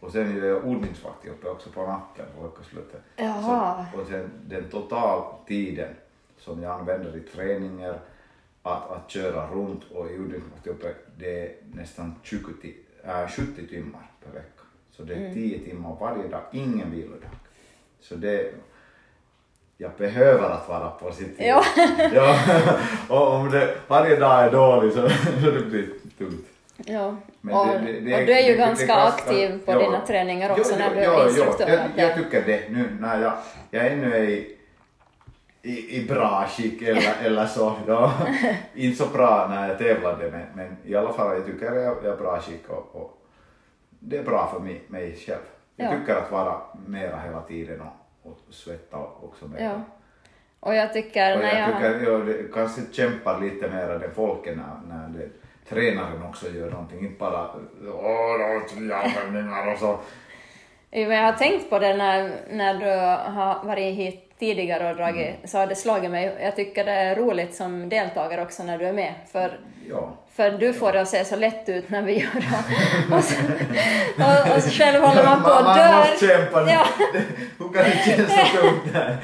Och 0.00 0.12
sen 0.12 0.36
gör 0.36 0.44
jag 0.48 0.64
ordningsvaktjobbet 0.64 1.44
också 1.44 1.70
på 1.70 1.86
natten 1.86 2.26
på 2.36 2.42
veckoslutet. 2.46 3.02
Jaha. 3.16 3.86
Så, 3.92 4.00
och 4.00 4.06
sen 4.06 4.30
den 4.46 4.68
totaltiden 4.70 5.94
som 6.38 6.62
jag 6.62 6.80
använder 6.80 7.16
i 7.16 7.20
träningar, 7.20 7.98
att, 8.62 8.90
att 8.90 9.10
köra 9.10 9.46
runt 9.50 9.84
och 9.90 10.10
i 10.10 10.18
ordningsvaktjobbet, 10.18 10.96
det 11.18 11.40
är 11.40 11.52
nästan 11.72 12.14
20 12.22 12.52
ti, 12.62 12.76
äh, 13.04 13.28
70 13.28 13.66
timmar 13.66 14.10
per 14.24 14.32
vecka. 14.32 14.62
Så 14.90 15.02
det 15.02 15.14
är 15.14 15.34
10 15.34 15.58
timmar 15.58 15.96
varje 16.00 16.28
dag, 16.28 16.42
ingen 16.52 16.90
vilodag. 16.90 17.30
Så 18.00 18.14
det, 18.14 18.54
jag 19.78 19.90
behöver 19.98 20.50
att 20.50 20.68
vara 20.68 20.90
positiv. 20.90 21.34
Ja. 21.38 21.64
ja. 22.14 22.36
Och 23.08 23.32
om 23.34 23.50
det 23.50 23.74
varje 23.88 24.16
dag 24.16 24.44
är 24.44 24.50
dålig 24.50 24.92
så, 24.92 25.08
så 25.44 25.50
det 25.50 25.60
blir 25.70 25.88
tungt. 26.18 26.46
Ja. 26.76 27.16
Men 27.40 27.54
och, 27.56 27.66
det- 27.66 27.92
det- 27.92 28.00
det- 28.00 28.20
och 28.20 28.26
du 28.26 28.32
är 28.32 28.50
ju 28.50 28.56
ganska 28.56 28.94
aktiv 28.94 29.60
på 29.66 29.72
ja. 29.72 29.78
dina 29.78 30.00
träningar 30.06 30.50
också 30.50 30.72
Jo, 30.72 30.78
när 30.78 30.88
jo, 30.94 31.00
du 31.00 31.04
jo, 31.06 31.12
är 31.12 31.22
jo. 31.22 31.28
instruktör. 31.28 31.68
Jag, 31.68 31.78
att 31.80 31.86
jag 31.96 32.08
det- 32.08 32.14
tycker 32.24 32.42
det 32.46 32.68
nu 32.70 32.96
när 33.00 33.22
jag, 33.22 33.32
jag 33.70 33.86
ännu 33.86 34.14
är 34.14 34.22
i, 34.22 34.56
i, 35.62 35.96
i 36.00 36.04
bra 36.08 36.46
skick 36.48 36.82
eller, 36.82 37.14
eller 37.24 37.46
så. 37.46 37.72
Ja. 37.86 38.12
Inte 38.74 39.04
så 39.04 39.06
bra 39.10 39.46
när 39.50 39.68
jag 39.68 39.78
tävlade 39.78 40.30
men, 40.30 40.46
men 40.54 40.76
i 40.84 40.94
alla 40.96 41.12
fall 41.12 41.36
jag 41.36 41.46
tycker 41.46 41.66
jag, 41.66 41.76
jag 41.76 42.04
är 42.12 42.16
bra 42.16 42.40
skick 42.40 42.68
och, 42.68 42.90
och 43.02 43.18
det 44.00 44.16
är 44.16 44.22
bra 44.22 44.50
för 44.54 44.60
mig, 44.60 44.82
mig 44.88 45.16
själv. 45.26 45.38
Jag 45.76 45.92
Ja. 45.92 45.98
tycker 45.98 46.16
att 46.16 46.30
vara 46.32 46.54
mera 46.86 47.18
hela 47.26 47.40
tiden 47.40 47.80
och, 47.80 47.86
och 48.24 48.54
svetta 48.54 48.98
också 48.98 49.48
mera. 49.48 49.62
Ja. 49.62 49.80
Och 50.60 50.74
jag 50.74 50.92
tycker 50.92 51.36
Och 51.36 51.42
när 51.42 51.60
jag 51.60 51.82
jag... 51.82 51.94
tycker 51.94 52.10
jag 52.10 52.52
kanske 52.54 52.82
kämpar 52.92 53.40
lite 53.40 53.70
mer 53.70 53.88
den 53.88 54.14
folket 54.14 54.56
när, 54.56 54.96
när 54.96 55.08
det, 55.08 55.28
tränaren 55.68 56.22
också 56.22 56.50
gör 56.50 56.70
någonting, 56.70 57.00
inte 57.00 57.18
bara 57.18 57.50
åh, 57.86 59.72
och 59.72 59.78
så. 59.78 59.98
Jo, 60.90 61.08
men 61.08 61.16
jag 61.16 61.24
har 61.24 61.32
tänkt 61.32 61.70
på 61.70 61.78
det 61.78 61.96
när, 61.96 62.32
när 62.50 62.74
du 62.74 62.90
har 63.32 63.64
varit 63.64 63.94
hit 63.94 64.23
tidigare 64.38 64.90
och 64.90 64.96
dragit, 64.96 65.34
så 65.44 65.58
har 65.58 65.66
det 65.66 65.74
slagit 65.74 66.10
mig. 66.10 66.36
Jag 66.42 66.56
tycker 66.56 66.84
det 66.84 66.92
är 66.92 67.16
roligt 67.16 67.54
som 67.54 67.88
deltagare 67.88 68.42
också 68.42 68.62
när 68.62 68.78
du 68.78 68.86
är 68.86 68.92
med. 68.92 69.14
För, 69.32 69.60
Ja. 69.88 70.12
för 70.34 70.50
du 70.50 70.72
får 70.72 70.92
det 70.92 71.00
att 71.00 71.08
se 71.08 71.24
så 71.24 71.36
lätt 71.36 71.68
ut 71.68 71.90
när 71.90 72.02
vi 72.02 72.12
gör 72.20 72.30
det. 72.34 73.14
Och 73.16 73.24
så, 73.24 73.34
och, 74.50 74.56
och 74.56 74.62
så 74.62 74.70
själv 74.70 75.02
håller 75.04 75.24
man 75.24 75.42
på 75.42 75.48
man, 75.48 75.58
och 75.58 75.64
man 75.64 75.78
dör. 75.78 75.98
måste 75.98 76.26
kämpa. 76.26 76.70
Ja. 76.72 76.86
Hur 77.58 77.72
kan 77.72 77.84
det 77.84 78.02
kännas 78.04 78.32
så 78.50 78.56
tungt 78.60 78.92
där? 78.92 79.16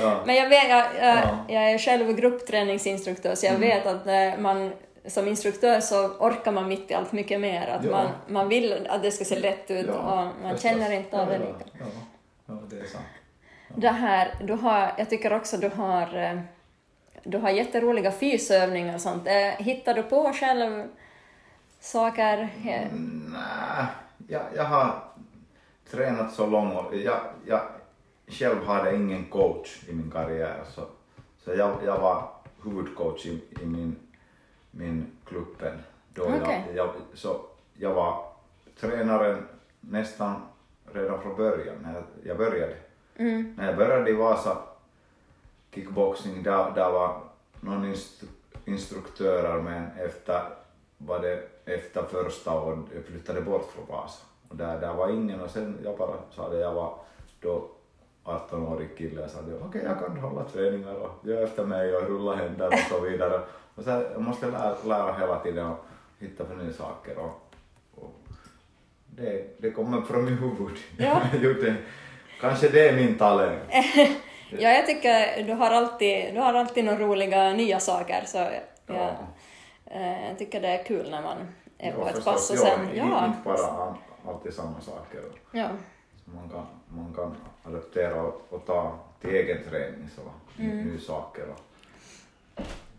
Ja. 0.00 0.22
Men 0.26 0.34
jag, 0.34 0.48
vet, 0.48 0.68
jag, 0.68 0.78
jag, 0.78 0.86
Ja. 1.00 1.12
Mm. 1.22 1.36
jag 1.48 1.70
är 1.70 1.78
själv 1.78 2.12
gruppträningsinstruktör 2.16 3.34
så 3.34 3.46
jag 3.46 3.54
vet 3.58 3.86
att 3.86 4.06
eh, 4.06 4.38
man 4.38 4.72
som 5.06 5.28
instruktör 5.28 5.80
så 5.80 6.06
orkar 6.08 6.52
man 6.52 6.68
mitt 6.68 6.90
i 6.90 6.94
allt 6.94 7.12
mycket 7.12 7.40
mer. 7.40 7.66
Att 7.68 7.84
Ja. 7.84 7.90
man, 7.90 8.06
man 8.28 8.48
vill 8.48 8.86
att 8.90 9.02
det 9.02 9.10
ska 9.10 9.24
se 9.24 9.38
lätt 9.38 9.70
ut 9.70 9.86
Ja, 9.86 9.94
och 10.22 10.42
man 10.42 10.58
känner 10.58 10.90
inte 10.92 11.20
av 11.20 11.26
det 11.26 11.32
ja, 11.34 11.38
lika. 11.40 11.70
ja, 11.78 11.84
ja, 12.46 12.54
det 12.70 12.76
är 12.76 12.84
sant. 12.84 13.04
Det 13.74 13.88
här, 13.88 14.34
du 14.40 14.52
har, 14.52 14.92
jag 14.98 15.10
tycker 15.10 15.32
också 15.32 15.56
du 15.56 15.68
har, 15.68 16.16
eh, 16.16 16.40
du 17.24 17.38
har 17.38 17.50
jätteroliga 17.50 18.12
fysövningar 18.12 18.94
och 18.94 19.00
sånt. 19.00 19.26
Eh, 19.26 19.64
Hittar 19.64 19.94
du 19.94 20.02
på 20.02 20.32
själv 20.32 20.88
saker? 21.80 22.38
Eh, 22.66 22.86
Nej, 23.32 23.86
jag, 24.28 24.42
jag 24.56 24.64
har 24.64 25.02
tränat 25.90 26.32
så 26.32 26.46
långt 26.46 26.74
och 26.74 26.96
jag, 26.96 27.20
jag 27.46 27.60
själv 28.26 28.64
hade 28.66 28.96
ingen 28.96 29.24
coach 29.24 29.84
i 29.88 29.92
min 29.92 30.10
karriär 30.10 30.64
så, 30.74 30.82
så 31.44 31.54
jag, 31.54 31.76
jag 31.84 31.98
var 31.98 32.28
huvudcoach 32.64 33.26
i, 33.26 33.42
i 33.62 33.66
min, 33.66 33.96
min 34.70 35.06
klubben. 35.24 35.82
Då 36.14 36.22
Okej. 36.22 36.64
jag, 36.66 36.76
jag, 36.76 36.90
så 37.14 37.40
jag 37.74 37.94
var 37.94 38.24
tränaren 38.80 39.48
nästan 39.80 40.42
redan 40.92 41.22
från 41.22 41.36
början 41.36 41.76
när 41.82 42.02
jag 42.24 42.36
började. 42.36 42.76
Mm. 43.18 43.54
När 43.56 43.66
jag 43.66 43.76
började 43.76 44.10
i 44.10 44.14
Vasa 44.14 44.58
kickboxing, 45.74 46.42
där, 46.42 46.70
där 46.74 46.90
var 46.90 47.20
någon 47.60 47.84
instru 47.84 48.28
instruktörer 48.64 49.62
men 49.62 49.86
efter, 49.98 50.42
var 50.98 51.18
det 51.18 51.48
efter 51.64 52.02
första 52.02 52.60
året 52.60 52.78
jag 52.94 53.04
flyttade 53.04 53.40
bort 53.40 53.72
från 53.72 53.86
Vasa. 53.86 54.24
Och 54.48 54.56
där, 54.56 54.80
där 54.80 54.94
var 54.94 55.08
ingen 55.08 55.40
och 55.40 55.50
sen 55.50 55.78
jag 55.84 55.98
bara 55.98 56.16
sa 56.30 56.48
det, 56.48 56.58
jag 56.58 56.74
var 56.74 56.98
då 57.40 57.70
18-årig 58.24 58.96
kille 58.98 59.24
och 59.24 59.30
sa 59.30 59.38
okej 59.62 59.82
jag 59.84 59.98
kan 59.98 60.16
hålla 60.16 60.44
träningar 60.44 60.94
och 60.94 61.28
gör 61.28 61.42
efter 61.42 61.64
mig 61.64 61.96
och 61.96 62.02
rulla 62.02 62.36
händer 62.36 62.66
och 62.66 62.78
så 62.88 63.00
vidare. 63.00 63.40
Och 63.74 63.84
så 63.84 63.90
jag 63.90 64.20
måste 64.20 64.46
lära, 64.50 64.76
lära 64.84 65.12
hela 65.12 65.38
tiden 65.38 65.66
och 65.66 65.84
hitta 66.18 66.44
på 66.44 66.54
nya 66.54 66.72
saker 66.72 67.18
och, 67.18 67.54
och 67.94 68.14
det, 69.06 69.58
det 69.58 69.70
kommer 69.70 70.00
från 70.00 70.24
min 70.24 70.38
huvud. 70.38 70.76
Ja. 70.96 71.22
kanske 72.40 72.68
det 72.68 72.88
är 72.88 72.96
min 72.96 73.18
talang. 73.18 73.58
Ja, 74.50 74.70
jag 74.70 74.86
tycker 74.86 75.42
du 75.42 75.52
har 75.52 75.70
alltid, 75.70 76.34
du 76.34 76.40
har 76.40 76.54
alltid 76.54 76.84
några 76.84 76.98
roliga 76.98 77.52
nya 77.52 77.80
saker 77.80 78.22
så 78.26 78.38
jag, 78.38 78.50
Ja. 78.86 79.10
eh, 79.86 80.28
jag 80.28 80.38
tycker 80.38 80.60
det 80.60 80.68
är 80.68 80.82
kul 80.84 81.10
när 81.10 81.22
man 81.22 81.36
är 81.78 81.92
på 81.92 82.00
Ja, 82.00 82.08
ett 82.08 82.14
förstås. 82.14 82.34
pass 82.34 82.50
och 82.50 82.56
Ja, 82.56 82.60
sen... 82.60 82.90
i- 82.94 82.98
Ja, 82.98 83.26
Inte 83.26 83.38
bara 83.44 83.94
alltid 84.26 84.54
samma 84.54 84.80
saker. 84.80 85.20
ja. 85.52 85.68
Så 86.24 86.30
man, 86.30 86.48
kan, 86.48 86.66
man 86.88 87.14
kan 87.14 87.36
adaptera 87.72 88.22
och, 88.22 88.46
och 88.50 88.66
ta 88.66 88.98
till 89.20 89.30
egen 89.34 89.64
träning 89.70 90.08
så 90.16 90.22
Mm. 90.62 90.78
nya 90.88 91.00
saker. 91.00 91.42
Och, 91.48 91.60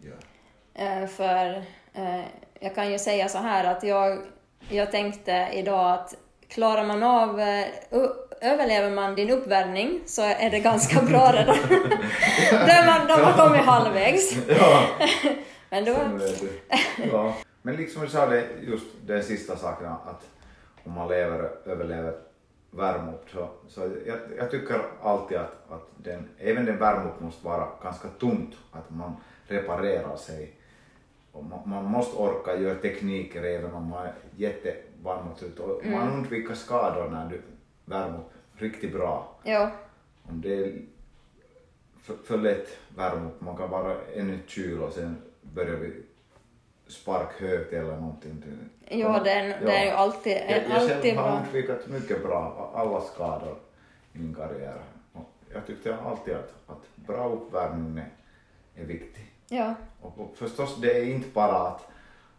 ja. 0.01 0.84
Eh, 0.84 1.08
För 1.08 1.63
eh, 1.93 2.22
jag 2.60 2.75
kan 2.75 2.91
ju 2.91 3.00
säga 3.00 3.29
så 3.29 3.38
här 3.38 3.63
att 3.65 3.84
jag, 3.84 4.22
jag 4.69 4.91
tänkte 4.91 5.50
idag 5.53 5.91
att 5.93 6.15
klarar 6.48 6.84
man 6.86 7.03
av, 7.03 7.39
eh, 7.39 7.65
överlever 8.41 8.89
man 8.89 9.15
din 9.15 9.29
uppvärmning 9.29 10.01
så 10.05 10.22
är 10.22 10.50
det 10.51 10.60
ganska 10.60 11.01
bra 11.01 11.31
redan. 11.31 11.58
då 12.51 12.72
är 12.72 12.86
man, 12.86 13.08
då 13.08 13.13
har 13.13 13.22
man 13.22 13.34
kommit 13.34 13.65
halvvägs. 13.65 14.38
ja, 14.48 14.88
Men 15.69 15.86
då, 15.86 15.96
ja. 17.12 17.36
Men 17.62 17.75
liksom 17.75 18.01
du 18.01 18.08
sa 18.08 18.25
det, 18.25 18.48
just 18.62 18.86
den 19.05 19.24
sista 19.24 19.55
saken 19.55 19.88
att 19.88 20.27
om 20.84 20.93
man 20.93 21.08
lever, 21.08 21.50
överlever 21.65 22.13
värme 22.72 23.12
upp 23.12 23.29
så, 23.29 23.50
så 23.67 23.81
jag, 24.05 24.17
jag 24.38 24.51
tycker 24.51 24.81
alltid 25.03 25.38
att, 25.38 25.72
att 25.72 25.89
den, 25.98 26.29
även 26.38 26.65
den 26.65 26.77
värme 26.77 27.10
upp 27.10 27.22
måste 27.22 27.46
vara 27.46 27.67
ganska 27.84 28.08
tungt, 28.08 28.55
att 28.72 28.89
man 28.89 29.15
reparerar 29.48 30.15
sig. 30.15 30.55
Man, 31.34 31.62
man 31.65 31.86
måste 31.86 32.17
orka 32.17 32.55
göra 32.55 32.75
tekniker 32.75 33.43
även 33.43 33.74
om 33.74 33.89
man 33.89 34.05
är 34.05 34.13
jättevarmt 34.36 35.43
ut 35.43 35.60
och 35.60 35.86
man 35.86 36.13
undviker 36.13 36.53
skador 36.53 37.10
när 37.10 37.29
du 37.29 37.41
värmer 37.89 38.17
upp 38.17 38.31
riktigt 38.62 38.93
bra. 38.93 39.36
ja, 39.43 39.72
Om 40.29 40.41
det 40.41 40.53
är 40.53 40.81
för, 42.01 42.15
för 42.24 42.38
lätt 42.38 42.77
värme 42.96 43.27
upp, 43.27 43.41
man 43.41 43.58
kan 43.58 43.69
vara 43.69 43.96
ännu 44.15 44.39
kyl 44.48 44.79
och 44.81 44.93
sen 44.93 45.22
börjar 45.41 45.75
vi 45.75 45.93
spark 46.88 47.41
högt 47.41 47.74
eller 47.74 47.96
någonting. 47.96 48.43
ja 48.89 49.19
den, 49.24 49.50
det 49.65 49.72
är 49.77 49.86
ju 49.86 49.91
alltid, 49.91 50.38
Jag, 50.50 50.63
jag 50.63 50.72
alltid 50.72 51.01
själv 51.01 51.17
har 51.17 51.29
bra. 51.31 51.39
undvikit 51.46 51.88
mycket 51.88 52.24
bra, 52.24 52.72
alla 52.75 53.01
skador 53.01 53.58
i 54.13 54.17
min 54.19 54.36
karriär. 54.36 54.81
Och 55.13 55.29
jag 55.53 55.67
tyckte 55.67 55.98
alltid 55.98 56.34
att, 56.34 56.53
att 56.67 56.96
bra 56.96 57.29
uppvärmning 57.29 57.98
är, 57.98 58.81
är 58.81 58.86
viktig. 58.86 59.25
Ja, 59.48 59.74
Och, 60.01 60.19
och 60.19 60.38
förstås, 60.38 60.77
det 60.81 60.98
är 61.00 61.05
inte 61.05 61.27
bara 61.34 61.67
att, 61.67 61.88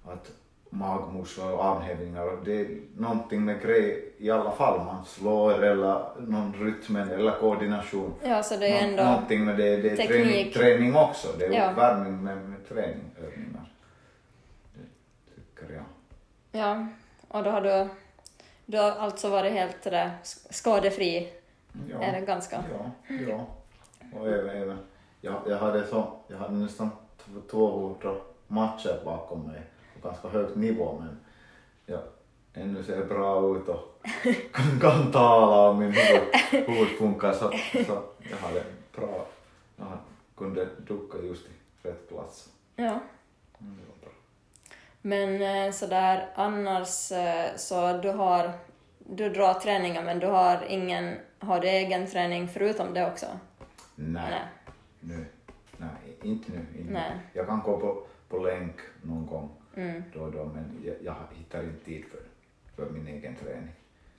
att 0.05 0.33
magmuskler 0.71 1.53
och 1.53 1.65
armhävningar, 1.65 2.39
det 2.45 2.61
är 2.61 2.81
någonting 2.97 3.45
med 3.45 3.63
grej 3.63 4.13
i 4.19 4.31
alla 4.31 4.51
fall. 4.53 4.85
Man 4.85 5.05
slår 5.05 5.65
eller 5.65 6.03
någon 6.21 6.53
rytmen 6.59 7.11
eller 7.11 7.31
koordination. 7.33 8.15
ja, 8.25 8.43
så 8.43 8.57
det 8.57 8.69
är 8.69 8.83
Nå- 8.83 8.89
ändå... 8.91 9.03
Någonting 9.05 9.45
med 9.45 9.57
det, 9.57 9.77
det 9.77 9.91
är 9.91 10.07
träning, 10.07 10.53
träning 10.53 10.97
också. 10.97 11.29
Det 11.39 11.47
är 11.47 11.53
Ja. 11.53 11.71
uppvärmning 11.71 12.23
med, 12.25 12.37
med 12.37 12.69
träning, 12.69 13.11
övningar. 13.23 13.73
Det 14.75 15.61
tycker 15.61 15.75
jag. 15.75 15.85
Ja, 16.53 16.87
och 17.29 17.45
då 17.45 17.51
har 17.51 17.61
du, 17.61 17.89
du 18.67 18.79
har 18.79 18.91
alltså 18.91 19.29
varit 19.29 19.53
helt 19.53 19.83
där, 19.83 20.11
skadefri, 20.51 21.33
Ja. 21.91 21.99
är 22.03 22.21
det 22.21 22.27
ganska... 22.27 22.65
Ja, 22.79 22.91
ja. 23.29 23.47
Och 24.21 24.29
även, 24.29 24.63
även 24.63 24.79
jag, 25.21 25.35
jag, 25.47 25.59
hade 25.59 25.87
så, 25.87 26.13
jag 26.29 26.37
hade 26.39 26.55
nästan 26.55 26.91
t- 26.91 27.31
200 27.51 28.15
matcher 28.47 29.01
bakom 29.05 29.47
mig 29.47 29.61
på 30.03 30.09
ganska 30.09 30.29
hög 30.29 30.57
nivå 30.57 30.99
men 31.01 31.19
jag 31.87 32.01
ännu 32.53 32.85
ser 32.85 33.05
bra 33.05 33.57
ut 33.57 33.69
och 33.69 34.07
kan, 34.53 34.81
kan 34.81 35.13
tala 35.13 35.69
och 35.69 35.77
min 35.77 35.93
huvud, 35.93 36.67
huvud 36.67 36.89
funkar 36.89 37.33
så, 37.33 37.51
så 37.87 38.03
jag 38.31 38.37
hade 38.37 38.65
bra, 38.97 39.27
jag 39.77 39.87
kunde 40.37 40.69
ducka 40.87 41.19
just 41.19 41.47
i 41.47 41.51
rätt 41.89 42.09
plats. 42.09 42.49
Ja. 42.77 42.85
Mm, 42.85 43.77
det 43.77 43.87
var 43.89 43.97
bra. 44.01 44.11
Men 45.03 45.43
eh, 45.67 45.73
sådär 45.73 46.29
annars 46.35 47.13
eh, 47.13 47.57
så 47.57 47.99
du 47.99 48.11
har, 48.11 48.53
du 48.99 49.29
drar 49.29 49.55
träningar 49.55 50.05
men 50.05 50.19
du 50.19 50.27
har 50.27 50.65
ingen, 50.69 51.17
har 51.39 51.61
du 51.61 51.69
egen 51.69 52.07
träning 52.07 52.49
förutom 52.49 52.95
det 52.95 53.07
också? 53.07 53.27
Nej, 53.95 54.31
Nej. 54.31 54.43
nu, 55.01 55.27
nej, 55.77 56.17
inte 56.23 56.53
nu. 56.53 56.67
Inte. 56.79 56.93
Nej. 56.93 57.13
Jag 57.33 57.47
kan 57.47 57.61
gå 57.61 57.81
på, 57.81 58.03
på 58.29 58.39
länk 58.39 58.77
någon 59.03 59.27
gång 59.27 59.51
Mm, 59.75 60.03
då 60.15 60.21
och 60.21 60.33
då 60.33 60.45
men 60.45 60.83
jag, 60.85 60.97
jag 61.03 61.15
hittar 61.33 61.63
inte 61.63 61.85
tid 61.85 62.05
för, 62.05 62.21
för 62.77 62.91
min 62.91 63.07
egen 63.07 63.37
träning. 63.37 63.75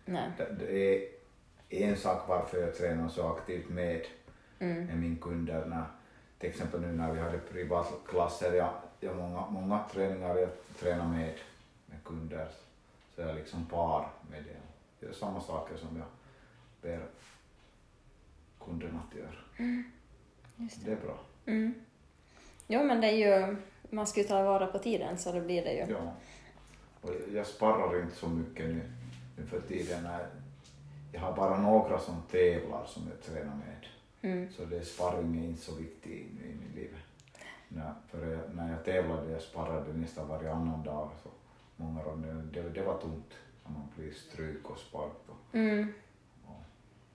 nej. 0.05 0.31
Det, 0.37 0.55
det 0.59 1.07
är 1.69 1.89
en 1.89 1.97
sak 1.97 2.27
varför 2.27 2.61
jag 2.61 2.75
tränar 2.75 3.09
så 3.09 3.27
aktivt 3.35 3.69
med, 3.69 4.05
Mm, 4.59 4.85
med 4.85 4.97
min 4.97 5.17
kunder. 5.17 5.65
När, 5.65 5.83
till 6.39 6.49
exempel 6.49 6.81
nu 6.81 6.91
när 6.91 7.11
vi 7.13 7.19
hade 7.19 7.37
privatklasser, 7.37 8.53
jag, 8.53 8.73
jag 8.99 9.15
många, 9.17 9.49
många 9.49 9.83
träningar 9.91 10.35
jag 10.35 10.49
tränar 10.79 11.07
med, 11.07 11.33
med 11.85 12.03
kunder. 12.03 12.47
Så 13.15 13.21
jag 13.21 13.29
är 13.29 13.33
liksom 13.33 13.65
par 13.65 14.09
med 14.29 14.43
det. 14.43 14.55
Det 14.99 15.05
är 15.05 15.13
samma 15.13 15.41
saker 15.41 15.77
som 15.77 15.97
jag 15.97 16.07
ber 16.81 17.05
kunderna 18.65 18.99
att 19.09 19.17
göra. 19.17 19.75
just 20.55 20.85
Det 20.85 20.91
är 20.91 20.95
bra. 20.95 21.19
Mm. 21.45 21.73
Jo 22.67 22.83
men 22.83 23.01
det 23.01 23.07
är 23.07 23.11
ju, 23.47 23.55
man 23.91 24.07
ska 24.07 24.21
ju 24.21 24.27
ta 24.27 24.43
vara 24.43 24.67
på 24.67 24.79
tiden 24.79 25.17
så 25.17 25.31
det 25.31 25.41
blir 25.41 25.63
det 25.63 25.73
ju. 25.73 25.85
Ja. 25.89 26.13
Och 27.01 27.09
jag 27.33 27.47
sparrar 27.47 28.01
inte 28.01 28.15
så 28.15 28.29
mycket 28.29 28.65
nu, 28.65 28.81
nu 29.37 29.45
för 29.45 29.61
tiden. 29.61 30.07
Jag 31.11 31.21
har 31.21 31.35
bara 31.35 31.57
några 31.57 31.99
som 31.99 32.21
tävlar 32.31 32.85
som 32.85 33.03
jag 33.09 33.21
tränar 33.21 33.55
med. 33.55 33.85
Mm, 34.21 34.51
Så 34.53 34.65
det 34.65 34.85
sparring 34.85 35.39
är 35.43 35.47
inte 35.47 35.61
så 35.61 35.75
viktig 35.75 36.11
i, 36.11 36.47
i 36.49 36.55
mitt 36.55 36.75
liv. 36.75 36.97
När, 37.67 37.93
för 38.07 38.31
jag, 38.31 38.55
när 38.55 38.71
jag 38.71 38.85
tävlade, 38.85 39.31
jag 39.31 39.41
sparrade 39.41 39.93
nästan 39.93 40.27
varje 40.27 40.51
annan 40.53 40.83
dag. 40.83 41.09
Så 41.23 41.29
många 41.75 42.03
ronder, 42.03 42.43
det, 42.53 42.69
det 42.69 42.81
var 42.81 42.97
när 43.03 43.73
man 43.73 43.87
blir 43.95 44.11
stryk 44.11 44.69
och 44.69 44.77
spark. 44.77 45.11
Och, 45.27 45.55
mm, 45.55 45.93
och 46.45 46.61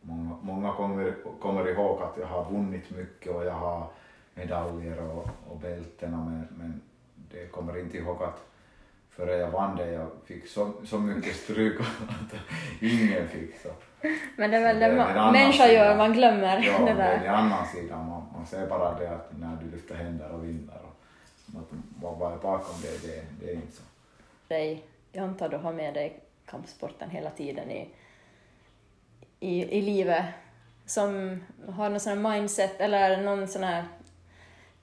många 0.01 0.37
många 0.43 0.73
kommer, 0.73 1.17
kommer 1.41 1.69
ihåg 1.69 2.03
att 2.03 2.19
jag 2.19 2.27
har 2.27 2.51
vunnit 2.51 2.91
mycket 2.91 3.33
och 3.33 3.45
jag 3.45 3.53
har 3.53 3.87
medaljer 4.37 5.01
och, 5.01 5.29
och 5.51 5.59
bältena 5.61 6.17
men, 6.17 6.49
men 6.59 6.81
det 7.31 7.47
kommer 7.47 7.79
inte 7.79 7.97
ihåg 7.99 8.23
att 8.23 8.47
före 9.11 9.37
jag 9.37 9.51
vann 9.51 9.77
det, 9.77 9.91
jag 9.91 10.09
fick 10.25 10.47
så, 10.49 10.73
så 10.85 10.99
mycket 10.99 11.37
stryk 11.37 11.81
att 12.09 12.35
ingen 12.81 13.29
fick 13.29 13.61
så. 13.61 13.69
Men 14.37 14.51
det 14.51 14.57
är 14.57 14.61
väl 14.61 14.79
det, 14.79 14.87
Det 14.89 15.15
man, 15.15 15.33
människa 15.33 15.67
gör, 15.67 15.97
man 15.97 16.13
glömmer 16.13 16.63
Ja, 16.63 16.79
det 16.79 16.85
det 16.85 16.91
är 16.91 17.19
där. 17.19 17.25
en 17.27 17.35
annan 17.35 17.67
sida. 17.67 17.97
Man, 17.97 18.23
man 18.33 18.47
ser 18.47 18.67
bara 18.67 18.99
det 18.99 19.11
att 19.15 19.31
när 19.39 19.57
du 19.63 19.71
lyfter 19.71 19.95
händer 19.95 20.31
och 20.31 20.45
vinner 20.45 20.81
och 20.85 21.61
att 21.61 21.69
vad 22.01 22.19
vad 22.19 22.33
är 22.33 22.37
bakom 22.37 22.75
det, 22.83 23.07
det, 23.09 23.25
det 23.41 23.51
är 23.51 23.55
inte 23.55 23.73
så. 23.73 23.83
dig. 24.49 24.85
Jag 25.13 25.25
antar 25.25 25.49
du 25.49 25.57
har 25.57 25.73
med 25.73 25.95
dig 25.95 26.21
kampsporten 26.47 27.11
hela 27.11 27.31
tiden 27.31 27.71
i, 27.71 27.89
i, 29.41 29.79
i 29.79 29.83
livet. 29.83 30.25
Som 30.87 31.41
har 31.69 31.91
någon 31.91 32.01
sån 32.01 32.25
här 32.25 32.33
mindset 32.33 32.81
eller 32.81 33.23
någon 33.23 33.49
sån 33.49 33.65
här 33.65 33.85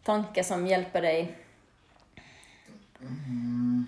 tanke 0.03 0.43
som 0.43 0.67
hjälper 0.67 1.01
dig. 1.01 1.37
Mm. 3.01 3.85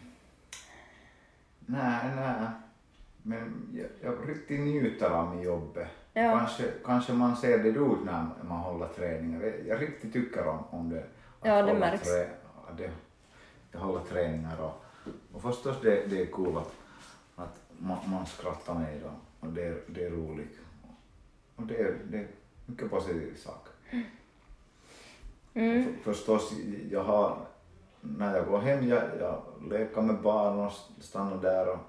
Nej, 1.66 2.16
nej. 2.16 2.48
Men 3.22 3.70
jag, 3.74 3.88
jag 4.12 4.30
riktigt 4.30 4.60
njuter 4.60 5.10
av 5.10 5.36
mitt 5.36 5.46
jobb. 5.46 5.78
Ja. 6.14 6.38
Kanske, 6.40 6.72
kanske 6.86 7.14
man 7.14 7.38
ser 7.38 7.58
det 7.64 7.70
ut 7.70 8.06
när 8.06 8.26
man 8.44 8.60
håller 8.60 8.88
träningar. 8.88 9.54
Jag, 9.68 9.82
riktigt 9.82 10.14
tycker 10.14 10.48
om, 10.48 10.64
om 10.70 10.90
det. 10.90 11.00
att 11.00 11.08
Ja, 11.48 11.56
det 11.56 11.62
hålla 11.62 11.80
märks. 11.80 12.04
Trä, 12.04 12.30
det, 12.78 12.92
jag 13.72 13.80
håller 13.80 14.04
träningar 14.06 14.62
och, 14.62 14.84
och 15.34 15.42
förstås 15.42 15.82
det, 15.82 16.06
det 16.08 16.22
är 16.22 16.26
kul 16.26 16.58
att, 16.58 16.74
att 17.36 17.60
man, 17.78 17.98
man 18.06 18.26
skrattar 18.26 18.74
med 18.74 19.02
dem 19.02 19.16
och 19.40 19.48
det, 19.48 19.64
är- 19.64 19.82
det 19.88 20.06
är 20.06 20.10
roligt. 20.12 20.60
Och 21.56 21.64
det 21.66 21.76
är, 21.78 21.96
det 22.12 22.18
är 22.18 22.28
mycket 22.66 22.90
positiv 22.90 23.36
sak. 23.38 23.68
Mm. 23.90 24.06
För, 25.56 25.86
förstås, 26.04 26.54
jag 26.92 27.04
har, 27.04 27.38
när 28.02 28.36
jag 28.36 28.46
går 28.48 28.60
hem, 28.60 28.88
jag, 28.90 29.04
jag 29.20 29.42
leker 29.70 30.02
med 30.02 30.22
barn 30.22 30.60
och 30.60 30.72
stannar 31.00 31.38
där 31.42 31.68
och, 31.70 31.80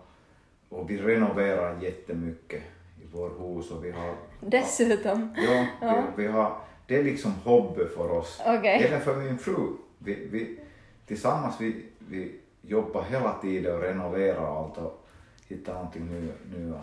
och 0.68 0.90
vi 0.90 0.98
renoverar 0.98 1.80
jättemycket 1.82 2.62
i 3.02 3.06
vår 3.12 3.30
hus 3.38 3.70
och 3.70 3.84
vi 3.84 3.90
har, 3.90 4.14
Dessutom. 4.40 5.34
ja, 5.36 5.66
Ja. 5.80 6.04
Vi, 6.16 6.22
vi 6.22 6.28
har, 6.32 6.56
det 6.86 6.96
är 6.96 7.04
liksom 7.04 7.32
hobby 7.44 7.84
för 7.96 8.10
oss. 8.10 8.40
Okej. 8.46 8.82
Även 8.84 9.00
för 9.00 9.16
min 9.16 9.38
fru. 9.38 9.76
Vi, 9.98 10.28
vi, 10.30 10.58
tillsammans 11.06 11.60
vi, 11.60 11.84
vi 11.98 12.40
jobbar 12.62 13.02
hela 13.02 13.34
tiden 13.38 13.74
och 13.74 13.82
renoverar 13.82 14.64
allt 14.64 14.78
och 14.78 15.06
hittar 15.48 15.74
någonting 15.74 16.06
nu, 16.10 16.32
nu. 16.56 16.74